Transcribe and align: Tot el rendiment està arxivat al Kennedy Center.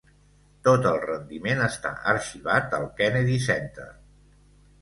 Tot 0.67 0.87
el 0.91 0.97
rendiment 1.03 1.61
està 1.65 1.93
arxivat 2.13 2.75
al 2.79 2.89
Kennedy 3.03 3.39
Center. 3.45 3.87